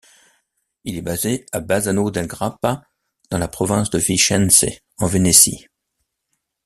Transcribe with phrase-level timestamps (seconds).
[0.83, 2.81] Il est basé à Bassano del Grappa
[3.29, 4.65] dans la province de Vicence,
[4.97, 5.67] en Vénétie.